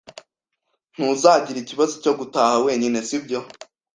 [0.93, 3.39] Ntuzagira ikibazo cyo gutaha wenyine, sibyo?